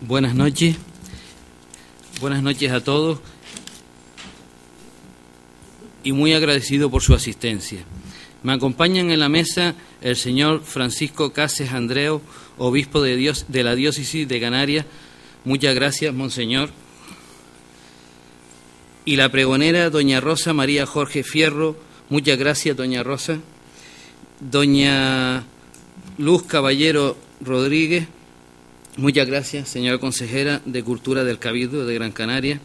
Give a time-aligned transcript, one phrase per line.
[0.00, 0.76] Buenas noches.
[2.20, 3.20] Buenas noches a todos.
[6.04, 7.84] Y muy agradecido por su asistencia.
[8.42, 12.20] Me acompañan en la mesa el señor Francisco Cases Andreo,
[12.58, 14.84] obispo de, Dios, de la diócesis de Canarias.
[15.44, 16.70] Muchas gracias, monseñor.
[19.04, 21.76] Y la pregonera doña Rosa María Jorge Fierro.
[22.08, 23.38] Muchas gracias, doña Rosa.
[24.40, 25.44] Doña
[26.18, 28.06] Luz Caballero Rodríguez.
[28.98, 32.60] Muchas gracias, señora consejera de Cultura del Cabildo de Gran Canaria.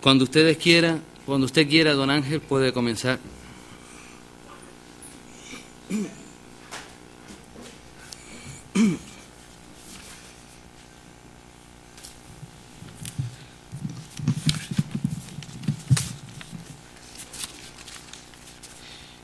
[0.00, 3.18] Cuando ustedes quieran, cuando usted quiera, don Ángel, puede comenzar.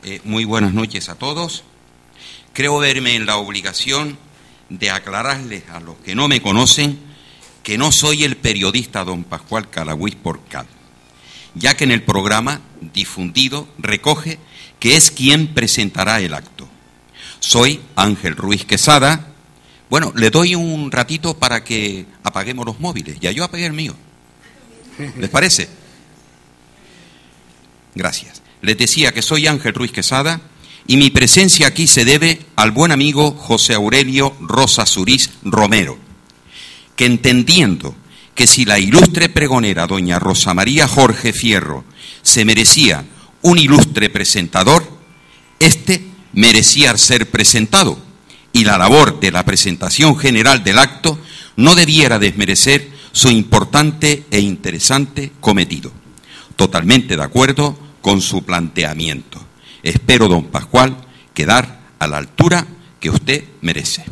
[0.02, 1.62] Eh, muy buenas noches a todos.
[2.52, 4.18] Creo verme en la obligación
[4.78, 6.98] de aclararles a los que no me conocen
[7.62, 10.66] que no soy el periodista don Pascual Calagüiz Porcal,
[11.54, 12.60] ya que en el programa
[12.92, 14.38] difundido recoge
[14.78, 16.68] que es quien presentará el acto.
[17.40, 19.28] Soy Ángel Ruiz Quesada.
[19.88, 23.18] Bueno, le doy un ratito para que apaguemos los móviles.
[23.20, 23.94] Ya yo apagué el mío.
[25.18, 25.68] ¿Les parece?
[27.94, 28.42] Gracias.
[28.60, 30.40] Les decía que soy Ángel Ruiz Quesada
[30.86, 35.98] y mi presencia aquí se debe al buen amigo José Aurelio Rosa Surís Romero,
[36.96, 37.94] que entendiendo
[38.34, 41.84] que si la ilustre pregonera doña Rosa María Jorge Fierro
[42.22, 43.04] se merecía
[43.42, 44.86] un ilustre presentador,
[45.58, 47.98] este merecía ser presentado
[48.52, 51.18] y la labor de la presentación general del acto
[51.56, 55.92] no debiera desmerecer su importante e interesante cometido.
[56.56, 59.44] Totalmente de acuerdo con su planteamiento.
[59.84, 60.96] Espero, don Pascual,
[61.34, 62.66] quedar a la altura
[62.98, 64.02] que usted merece.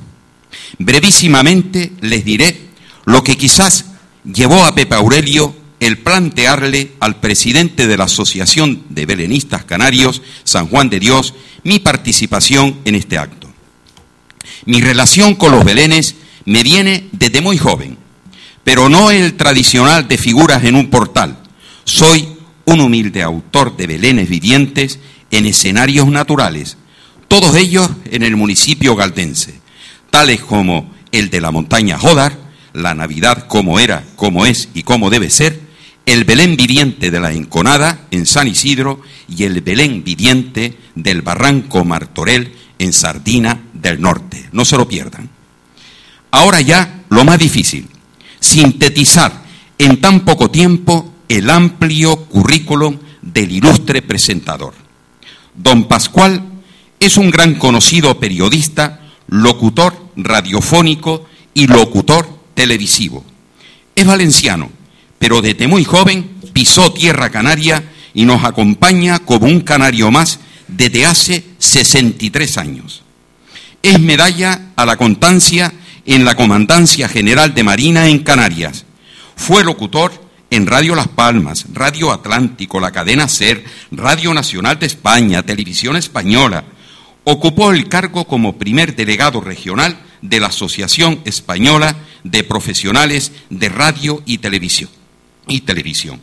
[0.78, 2.68] Brevísimamente les diré
[3.06, 3.86] lo que quizás
[4.22, 10.68] llevó a Pepe Aurelio el plantearle al presidente de la Asociación de Belenistas Canarios, San
[10.68, 13.50] Juan de Dios, mi participación en este acto.
[14.66, 17.96] Mi relación con los belenes me viene desde muy joven,
[18.62, 21.38] pero no el tradicional de figuras en un portal.
[21.84, 22.28] Soy
[22.64, 25.00] un humilde autor de belenes vivientes
[25.32, 26.76] en escenarios naturales,
[27.26, 29.54] todos ellos en el municipio galdense,
[30.10, 32.38] tales como el de la montaña Jodar,
[32.74, 35.60] la Navidad como era, como es y como debe ser,
[36.04, 41.84] el Belén viviente de la Enconada en San Isidro y el Belén viviente del Barranco
[41.84, 44.48] Martorell en Sardina del Norte.
[44.52, 45.30] No se lo pierdan.
[46.30, 47.88] Ahora ya lo más difícil,
[48.40, 49.42] sintetizar
[49.78, 54.81] en tan poco tiempo el amplio currículum del ilustre presentador.
[55.54, 56.42] Don Pascual
[56.98, 63.24] es un gran conocido periodista, locutor radiofónico y locutor televisivo.
[63.94, 64.70] Es valenciano,
[65.18, 67.82] pero desde muy joven pisó tierra canaria
[68.14, 73.02] y nos acompaña como un canario más desde hace 63 años.
[73.82, 75.72] Es medalla a la constancia
[76.06, 78.84] en la Comandancia General de Marina en Canarias.
[79.36, 80.12] Fue locutor
[80.52, 86.64] en Radio Las Palmas, Radio Atlántico, la cadena SER, Radio Nacional de España, Televisión Española.
[87.24, 94.22] Ocupó el cargo como primer delegado regional de la Asociación Española de Profesionales de Radio
[94.26, 94.90] y Televisión.
[95.48, 96.20] Y televisión.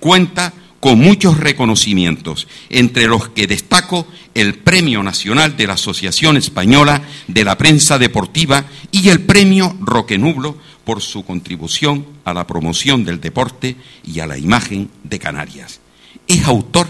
[0.00, 7.02] Cuenta con muchos reconocimientos, entre los que destaco el Premio Nacional de la Asociación Española
[7.28, 13.04] de la Prensa Deportiva y el Premio Roque Nublo por su contribución a la promoción
[13.04, 13.76] del deporte
[14.06, 15.80] y a la imagen de Canarias.
[16.26, 16.88] Es autor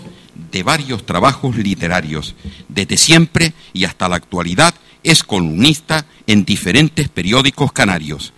[0.53, 2.36] de varios trabajos literarios.
[2.69, 4.72] Desde siempre y hasta la actualidad
[5.03, 8.32] es columnista en diferentes periódicos canarios.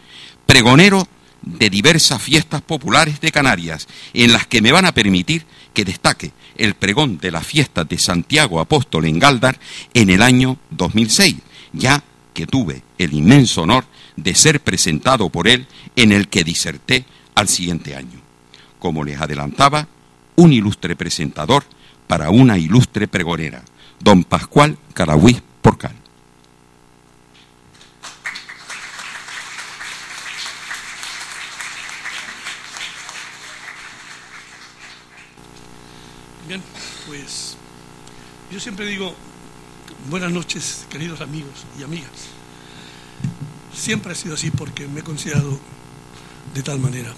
[0.46, 1.06] Pregonero
[1.42, 5.44] de diversas fiestas populares de Canarias, en las que me van a permitir
[5.74, 9.60] que destaque el pregón de la fiesta de Santiago Apóstol en Galdar
[9.92, 11.36] en el año 2006,
[11.74, 12.02] ya
[12.32, 13.84] que tuve el inmenso honor
[14.16, 15.66] de ser presentado por él
[15.96, 17.04] en el que diserté
[17.34, 18.20] al siguiente año.
[18.78, 19.88] Como les adelantaba,
[20.36, 21.64] un ilustre presentador
[22.06, 23.62] para una ilustre pregonera,
[24.00, 25.94] don Pascual Caragüí Porcal.
[36.48, 36.62] Bien,
[37.06, 37.56] pues
[38.50, 39.14] yo siempre digo
[40.08, 42.10] buenas noches, queridos amigos y amigas.
[43.74, 45.58] Siempre ha sido así porque me he considerado
[46.54, 47.12] de tal manera.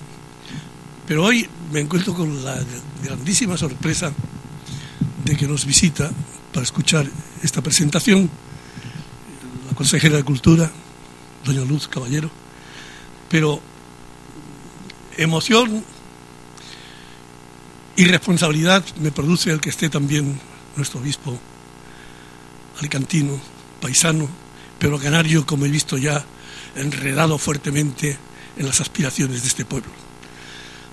[1.06, 2.58] Pero hoy me encuentro con la
[3.02, 4.12] grandísima sorpresa
[5.24, 6.10] de que nos visita
[6.52, 7.06] para escuchar
[7.42, 8.28] esta presentación,
[9.68, 10.70] la consejera de Cultura,
[11.44, 12.30] doña Luz Caballero,
[13.28, 13.60] pero
[15.16, 15.84] emoción
[17.96, 20.40] y responsabilidad me produce el que esté también
[20.76, 21.38] nuestro obispo
[22.78, 23.38] alicantino,
[23.80, 24.28] paisano,
[24.78, 26.24] pero canario, como he visto ya,
[26.74, 28.16] enredado fuertemente
[28.56, 29.90] en las aspiraciones de este pueblo.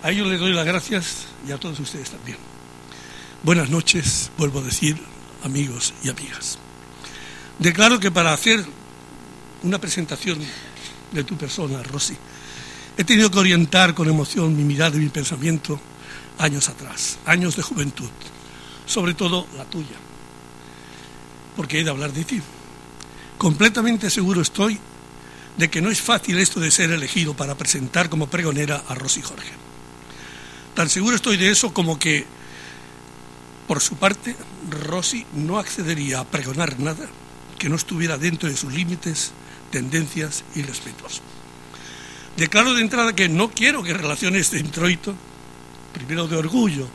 [0.03, 2.37] A ellos les doy las gracias y a todos ustedes también.
[3.43, 4.97] Buenas noches, vuelvo a decir,
[5.43, 6.57] amigos y amigas.
[7.57, 8.65] Declaro que para hacer
[9.63, 10.39] una presentación
[11.11, 12.15] de tu persona, Rosy,
[12.97, 15.79] he tenido que orientar con emoción mi mirada y mi pensamiento
[16.37, 18.09] años atrás, años de juventud,
[18.85, 19.97] sobre todo la tuya,
[21.55, 22.41] porque he de hablar de ti.
[23.37, 24.79] Completamente seguro estoy
[25.57, 29.21] de que no es fácil esto de ser elegido para presentar como pregonera a Rosy
[29.21, 29.51] Jorge.
[30.73, 32.25] Tan seguro estoy de eso como que,
[33.67, 34.35] por su parte,
[34.69, 37.07] Rosy no accedería a pregonar nada
[37.57, 39.31] que no estuviera dentro de sus límites,
[39.71, 41.21] tendencias y respetos.
[42.37, 45.13] Declaro de entrada que no quiero que relaciones este introito,
[45.93, 46.87] primero de orgullo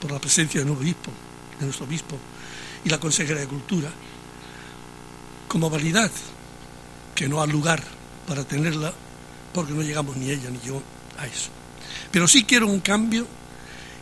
[0.00, 1.12] por la presencia de nuestro obispo,
[1.60, 2.18] de nuestro obispo
[2.84, 3.90] y la consejera de Cultura,
[5.48, 6.10] como validad
[7.14, 7.82] que no ha lugar
[8.26, 8.92] para tenerla,
[9.52, 10.82] porque no llegamos ni ella ni yo
[11.18, 11.50] a eso.
[12.10, 13.26] Pero sí quiero un cambio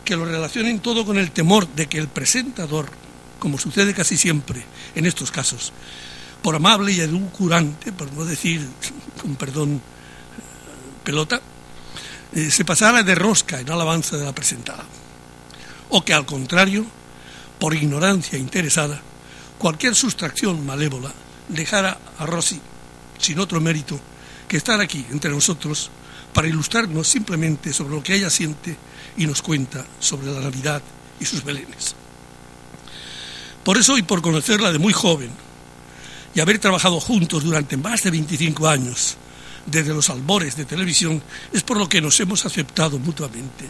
[0.04, 2.88] que lo relacionen todo con el temor de que el presentador,
[3.38, 4.64] como sucede casi siempre
[4.94, 5.72] en estos casos,
[6.42, 8.66] por amable y edulcurante, por no decir,
[9.22, 9.80] con perdón,
[11.02, 11.40] pelota,
[12.34, 14.84] eh, se pasara de rosca en alabanza de la presentada.
[15.88, 16.84] O que al contrario,
[17.58, 19.00] por ignorancia interesada,
[19.58, 21.12] cualquier sustracción malévola
[21.48, 22.60] dejara a Rossi,
[23.18, 23.98] sin otro mérito,
[24.48, 25.90] que estar aquí entre nosotros
[26.32, 28.76] para ilustrarnos simplemente sobre lo que ella siente
[29.16, 30.82] y nos cuenta sobre la Navidad
[31.18, 31.94] y sus belenes.
[33.64, 35.30] Por eso y por conocerla de muy joven
[36.34, 39.16] y haber trabajado juntos durante más de 25 años,
[39.64, 43.68] desde los albores de televisión, es por lo que nos hemos aceptado mutuamente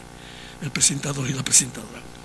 [0.60, 2.15] el presentador y la presentadora.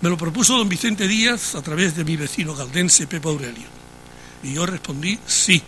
[0.00, 3.68] Me lo propuso don Vicente Díaz a través de mi vecino galdense Pepe Aurelio.
[4.42, 5.62] Y yo respondí sí,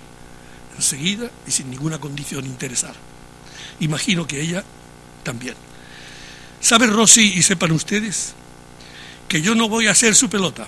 [0.74, 2.94] enseguida y sin ninguna condición interesada.
[3.80, 4.64] Imagino que ella
[5.22, 5.54] también.
[6.60, 8.32] ¿Sabe Rosy y sepan ustedes
[9.28, 10.66] que yo no voy a ser su pelota?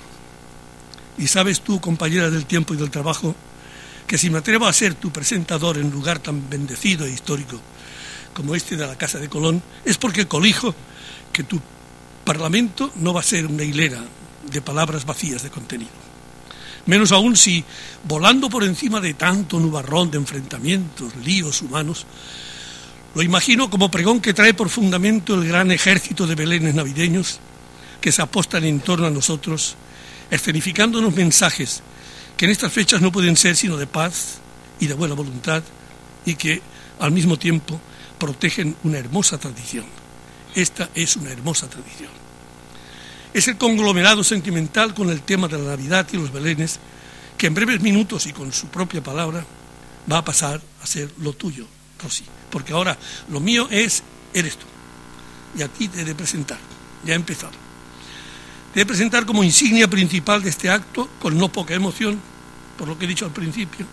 [1.17, 3.35] Y sabes tú, compañera del tiempo y del trabajo,
[4.07, 7.59] que si me atrevo a ser tu presentador en lugar tan bendecido e histórico
[8.35, 10.75] como este de la Casa de Colón, es porque colijo
[11.33, 11.61] que tu
[12.25, 14.03] Parlamento no va a ser una hilera
[14.50, 15.91] de palabras vacías de contenido.
[16.87, 17.65] Menos aún si,
[18.05, 22.06] volando por encima de tanto nubarrón de enfrentamientos, líos humanos,
[23.15, 27.41] lo imagino como pregón que trae por fundamento el gran ejército de belenes navideños
[28.00, 29.77] que se apostan en torno a nosotros,
[30.31, 31.82] escenificándonos mensajes
[32.37, 34.38] que en estas fechas no pueden ser sino de paz
[34.81, 35.62] y de buena voluntad
[36.27, 36.61] y que
[36.99, 37.81] al mismo tiempo
[38.19, 40.04] protegen una hermosa tradición.
[40.55, 42.11] Esta es una hermosa tradición.
[43.33, 46.79] Es el conglomerado sentimental con el tema de la Navidad y los belenes
[47.37, 49.45] que en breves minutos y con su propia palabra
[50.11, 51.67] va a pasar a ser lo tuyo,
[52.03, 52.25] Rosy.
[52.51, 52.97] Porque ahora
[53.31, 54.03] lo mío es,
[54.33, 54.67] eres tú.
[55.59, 56.59] Y a ti te he de presentar.
[57.05, 57.65] Ya he empezado
[58.75, 62.21] de presentar como insignia principal de este acto, con no poca emoción,
[62.77, 63.87] por lo que he dicho al principio,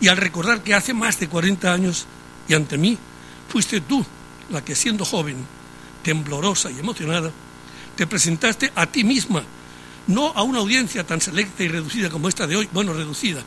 [0.00, 2.06] y al recordar que hace más de 40 años,
[2.48, 2.96] y ante mí,
[3.48, 4.04] fuiste tú
[4.50, 5.36] la que siendo joven,
[6.04, 7.32] temblorosa y emocionada,
[7.96, 9.42] te presentaste a ti misma,
[10.06, 13.42] no a una audiencia tan selecta y reducida como esta de hoy, bueno, reducida,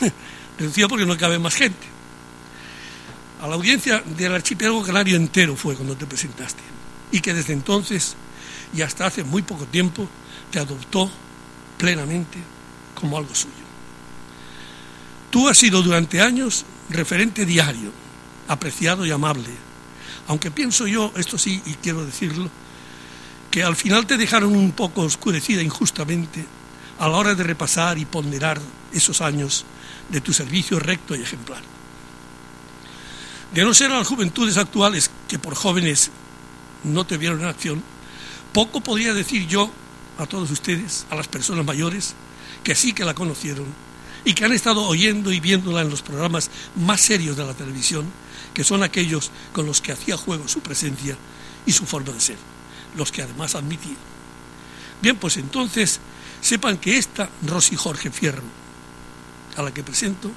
[0.58, 1.86] reducida porque no cabe más gente.
[3.40, 6.62] A la audiencia del archipiélago canario entero fue cuando te presentaste,
[7.12, 8.16] y que desde entonces
[8.74, 10.08] y hasta hace muy poco tiempo
[10.50, 11.10] te adoptó
[11.76, 12.38] plenamente
[12.94, 13.52] como algo suyo.
[15.30, 17.90] Tú has sido durante años referente diario,
[18.48, 19.50] apreciado y amable,
[20.28, 22.50] aunque pienso yo, esto sí, y quiero decirlo,
[23.50, 26.44] que al final te dejaron un poco oscurecida injustamente
[26.98, 28.60] a la hora de repasar y ponderar
[28.92, 29.64] esos años
[30.08, 31.62] de tu servicio recto y ejemplar.
[33.52, 36.10] De no ser a las juventudes actuales que por jóvenes
[36.84, 37.82] no te vieron en acción,
[38.52, 39.70] poco podría decir yo
[40.18, 42.14] a todos ustedes, a las personas mayores,
[42.64, 43.66] que sí que la conocieron
[44.24, 48.06] y que han estado oyendo y viéndola en los programas más serios de la televisión,
[48.54, 51.16] que son aquellos con los que hacía juego su presencia
[51.66, 52.36] y su forma de ser,
[52.96, 53.96] los que además admitía.
[55.00, 56.00] Bien, pues entonces
[56.40, 58.42] sepan que esta Rosy Jorge Fierro,
[59.56, 60.30] a la que presento,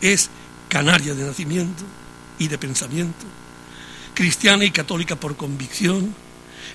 [0.00, 0.28] es
[0.68, 1.84] canaria de nacimiento
[2.38, 3.24] y de pensamiento,
[4.14, 6.14] cristiana y católica por convicción,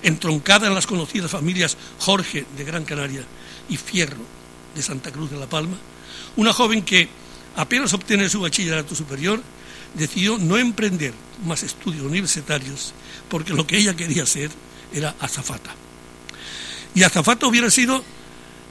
[0.02, 3.24] entroncada en las conocidas familias Jorge de Gran Canaria
[3.68, 4.39] y Fierro
[4.74, 5.76] de Santa Cruz de la Palma,
[6.36, 7.08] una joven que,
[7.56, 9.42] apenas obtiene su bachillerato superior,
[9.94, 11.12] decidió no emprender
[11.44, 12.92] más estudios universitarios
[13.28, 14.50] porque lo que ella quería ser
[14.92, 15.74] era azafata.
[16.94, 18.02] Y azafata hubiera sido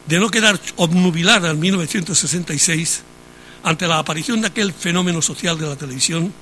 [0.07, 3.03] de no quedar obnubilada en 1966
[3.63, 6.33] ante la aparición de aquel fenómeno social de la televisión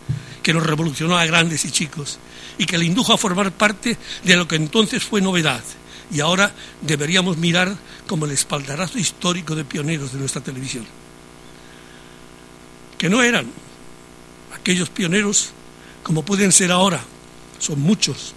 [0.44, 2.20] que nos revolucionó a grandes y chicos
[2.58, 5.64] y que le indujo a formar parte de lo que entonces fue novedad
[6.12, 7.76] y ahora deberíamos mirar
[8.08, 10.86] como el espaldarazo histórico de pioneros de nuestra televisión.
[12.98, 13.48] Que no eran
[14.56, 15.52] aquellos pioneros
[16.04, 17.02] como pueden ser ahora,
[17.60, 18.34] son muchos,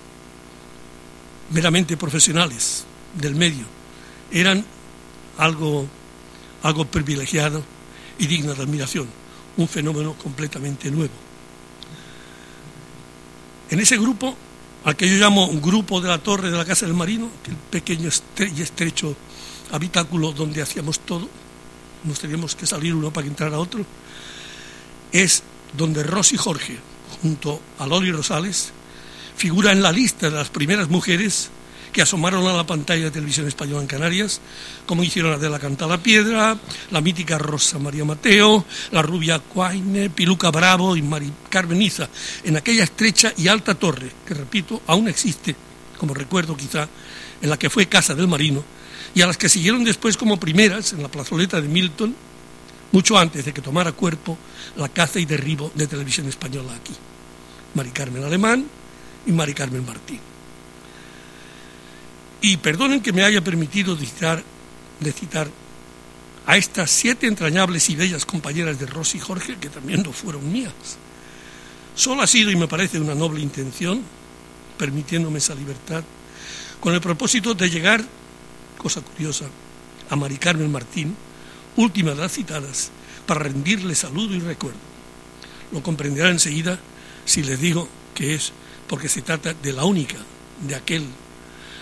[1.50, 2.84] meramente profesionales
[3.14, 3.64] del medio,
[4.32, 4.64] eran
[5.38, 5.86] algo,
[6.64, 7.62] algo privilegiado
[8.18, 9.06] y digno de admiración,
[9.56, 11.14] un fenómeno completamente nuevo.
[13.70, 14.36] En ese grupo,
[14.84, 18.08] al que yo llamo grupo de la torre de la Casa del Marino, el pequeño
[18.38, 19.14] y estrecho
[19.72, 21.28] habitáculo donde hacíamos todo,
[22.04, 23.84] nos teníamos que salir uno para que entrara otro,
[25.12, 25.42] es
[25.76, 26.78] donde Rosy Jorge,
[27.22, 28.72] junto a Loli Rosales,
[29.36, 31.50] figura en la lista de las primeras mujeres
[31.92, 34.40] que asomaron a la pantalla de televisión española en Canarias,
[34.86, 36.56] como hicieron Adela Canta la Piedra,
[36.90, 42.08] la mítica Rosa María Mateo, la rubia Cuaine, Piluca Bravo y Mari Carmeniza,
[42.44, 45.54] en aquella estrecha y alta torre, que repito, aún existe,
[45.98, 46.88] como recuerdo quizá,
[47.42, 48.62] en la que fue Casa del Marino,
[49.14, 52.14] y a las que siguieron después como primeras en la plazoleta de Milton,
[52.92, 54.38] mucho antes de que tomara cuerpo
[54.76, 56.94] la caza y derribo de televisión española aquí.
[57.74, 58.64] Mari Carmen Alemán
[59.26, 60.29] y Mari Carmen Martín.
[62.40, 64.42] Y perdonen que me haya permitido citar,
[66.46, 70.50] a estas siete entrañables y bellas compañeras de Rosy y Jorge, que también no fueron
[70.50, 70.72] mías.
[71.94, 74.02] Solo ha sido, y me parece una noble intención,
[74.78, 76.02] permitiéndome esa libertad,
[76.80, 78.02] con el propósito de llegar,
[78.78, 79.46] cosa curiosa,
[80.08, 81.14] a Mari Carmen Martín,
[81.76, 82.90] última de las citadas,
[83.26, 84.78] para rendirle saludo y recuerdo.
[85.72, 86.78] Lo comprenderán enseguida
[87.24, 88.52] si les digo que es
[88.88, 90.16] porque se trata de la única
[90.66, 91.04] de aquel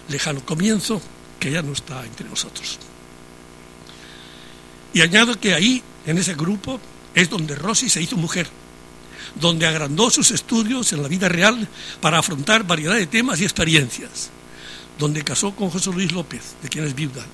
[0.08, 1.00] lejano comienzo
[1.38, 2.78] que ya no está entre nosotros.
[4.92, 6.80] Y añado que ahí, en ese grupo,
[7.14, 8.48] es donde Rosy se hizo mujer,
[9.34, 11.68] donde agrandó sus estudios en la vida real
[12.00, 14.30] para afrontar variedad de temas y experiencias,
[14.98, 17.24] donde casó con José Luis López, de quien es viuda,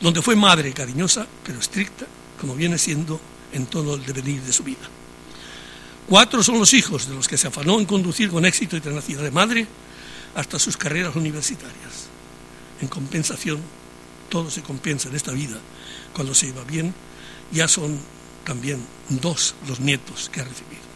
[0.00, 2.06] donde fue madre cariñosa pero estricta,
[2.40, 3.20] como viene siendo
[3.52, 4.88] en todo el devenir de su vida.
[6.06, 9.22] Cuatro son los hijos de los que se afanó en conducir con éxito y tenacidad
[9.22, 9.66] de madre
[10.36, 12.08] hasta sus carreras universitarias.
[12.80, 13.58] En compensación,
[14.28, 15.56] todo se compensa en esta vida
[16.12, 16.94] cuando se va bien,
[17.52, 17.98] ya son
[18.44, 20.86] también dos los nietos que ha recibido.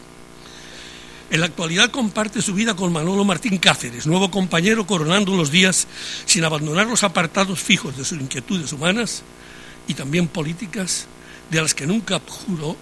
[1.31, 5.87] En la actualidad comparte su vida con Manolo Martín Cáceres, nuevo compañero coronando los días
[6.25, 9.23] sin abandonar los apartados fijos de sus inquietudes humanas
[9.87, 11.07] y también políticas,
[11.49, 12.75] de las que nunca juró,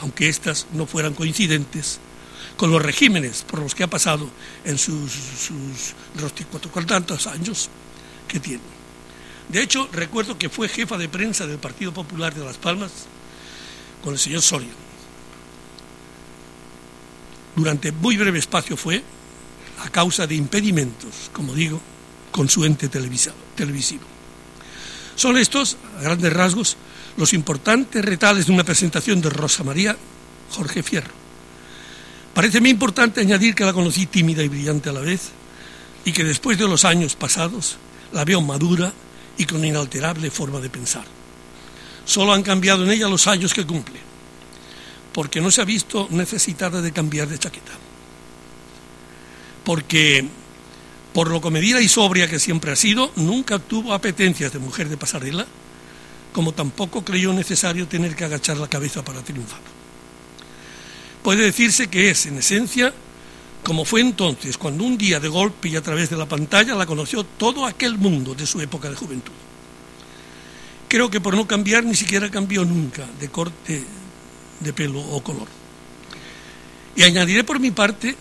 [0.00, 2.00] aunque éstas no fueran coincidentes,
[2.56, 4.28] con los regímenes por los que ha pasado
[4.64, 5.94] en sus, sus
[6.86, 7.68] tantos años
[8.26, 8.62] que tiene.
[9.48, 12.90] De hecho, recuerdo que fue jefa de prensa del Partido Popular de Las Palmas
[14.02, 14.72] con el señor Soria.
[17.54, 19.02] Durante muy breve espacio fue
[19.84, 21.80] a causa de impedimentos, como digo,
[22.30, 24.04] con su ente televisivo.
[25.14, 26.76] Son estos, a grandes rasgos,
[27.16, 29.96] los importantes retales de una presentación de Rosa María
[30.50, 31.25] Jorge Fierro
[32.36, 35.30] Pareceme importante añadir que la conocí tímida y brillante a la vez
[36.04, 37.78] y que después de los años pasados
[38.12, 38.92] la veo madura
[39.38, 41.06] y con inalterable forma de pensar.
[42.04, 43.98] Solo han cambiado en ella los años que cumple,
[45.14, 47.72] porque no se ha visto necesitada de cambiar de chaqueta.
[49.64, 50.28] Porque,
[51.14, 54.98] por lo comedida y sobria que siempre ha sido, nunca tuvo apetencias de mujer de
[54.98, 55.46] pasarela,
[56.34, 59.75] como tampoco creyó necesario tener que agachar la cabeza para triunfar
[61.26, 62.94] puede decirse que es, en esencia,
[63.64, 66.86] como fue entonces, cuando un día de golpe y a través de la pantalla la
[66.86, 69.32] conoció todo aquel mundo de su época de juventud.
[70.86, 73.82] Creo que por no cambiar ni siquiera cambió nunca de corte
[74.60, 75.48] de pelo o color.
[76.94, 78.14] Y añadiré por mi parte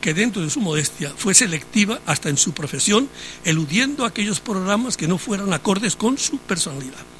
[0.00, 3.08] que dentro de su modestia fue selectiva hasta en su profesión,
[3.44, 7.17] eludiendo aquellos programas que no fueran acordes con su personalidad.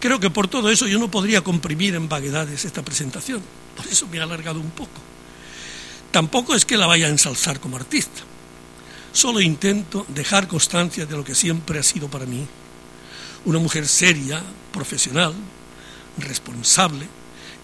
[0.00, 3.42] Creo que por todo eso yo no podría comprimir en vaguedades esta presentación,
[3.76, 5.00] por eso me he alargado un poco.
[6.12, 8.22] Tampoco es que la vaya a ensalzar como artista,
[9.12, 12.46] solo intento dejar constancia de lo que siempre ha sido para mí,
[13.44, 15.34] una mujer seria, profesional,
[16.18, 17.06] responsable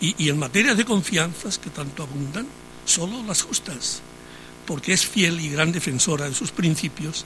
[0.01, 2.47] y, en materia de confianzas que tanto abundan,
[2.85, 4.03] solo las justas,
[4.67, 7.25] porque es fiel y gran defensora de sus principios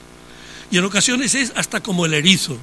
[0.71, 2.57] y en ocasiones es hasta como el erizo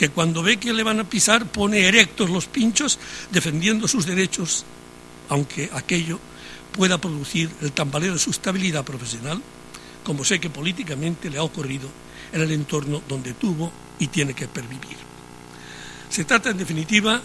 [0.00, 2.98] que cuando ve que le van a pisar pone erectos los pinchos
[3.30, 4.64] defendiendo sus derechos,
[5.28, 6.18] aunque aquello
[6.72, 9.42] pueda producir el tambaleo de su estabilidad profesional,
[10.02, 11.86] como sé que políticamente le ha ocurrido
[12.32, 14.96] en el entorno donde tuvo y tiene que pervivir.
[16.08, 17.20] Se trata, en definitiva,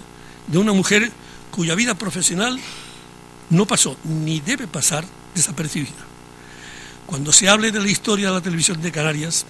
[0.46, 1.10] de una mujer
[1.52, 2.60] cuya vida profesional
[3.52, 6.04] no pasó ni debe pasar desapercibida.
[7.06, 9.46] Cuando se hable de la historia de la televisión de Canarias,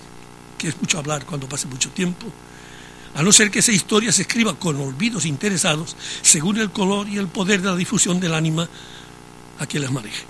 [0.60, 2.32] que escucho hablar cuando pase mucho tiempo,
[3.15, 7.17] a no ser que esa historia se escriba con olvidos interesados, según el color y
[7.17, 8.67] el poder de la difusión del ánima
[9.57, 10.25] a quien las maneje.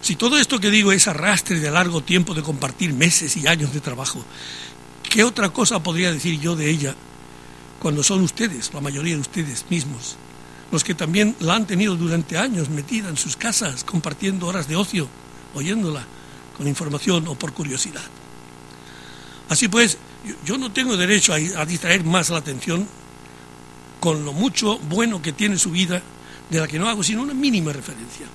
[0.00, 3.74] Si todo esto que digo es arrastre de largo tiempo de compartir meses y años
[3.74, 4.24] de trabajo,
[5.02, 6.94] ¿qué otra cosa podría decir yo de ella
[7.80, 10.16] cuando son ustedes, la mayoría de ustedes mismos,
[10.70, 14.76] los que también la han tenido durante años metida en sus casas, compartiendo horas de
[14.76, 15.08] ocio,
[15.54, 16.04] oyéndola
[16.56, 18.02] con información o por curiosidad?
[19.48, 19.98] Así pues,
[20.44, 22.86] yo no tengo derecho a, distraer más la atención
[24.00, 26.02] con lo mucho bueno que tiene su vida,
[26.50, 28.26] de la que no hago sino una mínima referencia.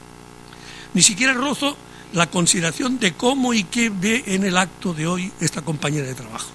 [0.94, 1.78] Ni siquiera rozo
[2.14, 6.16] la consideración de cómo y qué ve en el acto de hoy esta compañera de
[6.16, 6.50] trabajo.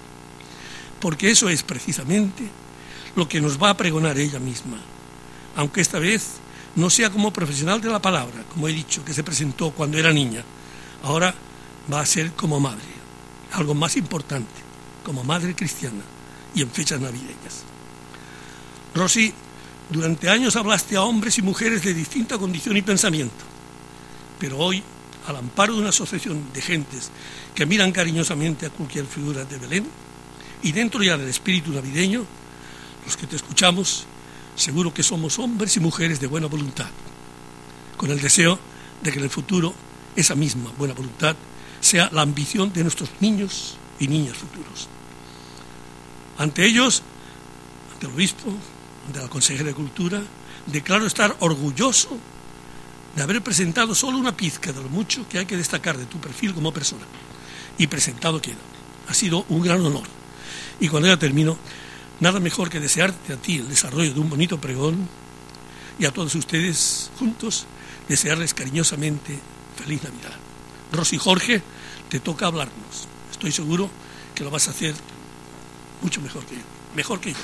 [0.99, 2.43] Porque eso es precisamente
[3.15, 4.77] lo que nos va a pregonar ella misma,
[5.55, 6.39] aunque esta vez
[6.75, 10.11] no sea como profesional de la palabra, como he dicho, que se presentó cuando era
[10.11, 10.43] niña,
[11.03, 11.33] ahora
[11.91, 12.81] va a ser como madre,
[13.51, 14.62] algo más importante,
[15.03, 16.01] como madre cristiana
[16.55, 17.63] y en fechas navideñas.
[18.95, 19.33] Rosy,
[19.89, 23.43] durante años hablaste a hombres y mujeres de distinta condición y pensamiento,
[24.39, 24.81] pero hoy,
[25.27, 27.09] al amparo de una asociación de gentes
[27.55, 29.87] que miran cariñosamente a cualquier figura de Belén,
[30.61, 32.25] y dentro ya del espíritu navideño,
[33.05, 34.05] los que te escuchamos,
[34.55, 36.89] seguro que somos hombres y mujeres de buena voluntad,
[37.97, 38.57] con el deseo
[39.01, 39.73] de que en el futuro
[40.15, 41.35] esa misma buena voluntad
[41.81, 44.87] sea la ambición de nuestros niños y niñas futuros.
[46.37, 47.03] Ante ellos,
[47.93, 48.53] ante el obispo,
[49.07, 50.21] ante la consejera de Cultura,
[50.65, 52.17] declaro estar orgulloso
[53.15, 56.19] de haber presentado solo una pizca de lo mucho que hay que destacar de tu
[56.19, 57.03] perfil como persona.
[57.77, 58.57] Y presentado queda.
[59.07, 60.07] Ha sido un gran honor.
[60.79, 61.57] Y cuando ya termino,
[62.19, 65.07] nada mejor que desearte a ti el desarrollo de un bonito pregón
[65.99, 67.65] y a todos ustedes juntos
[68.07, 69.39] desearles cariñosamente
[69.75, 70.35] feliz Navidad.
[70.91, 71.61] Rosy Jorge,
[72.09, 73.07] te toca hablarnos.
[73.43, 73.89] Estoy seguro
[74.33, 74.95] que lo vas a hacer
[76.01, 76.61] mucho mejor que yo.
[76.95, 77.37] Mejor que yo.